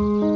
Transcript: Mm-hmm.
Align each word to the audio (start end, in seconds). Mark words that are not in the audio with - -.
Mm-hmm. 0.00 0.29